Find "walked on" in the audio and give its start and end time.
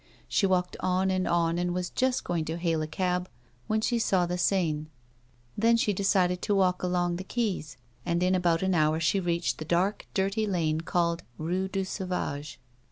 0.47-1.11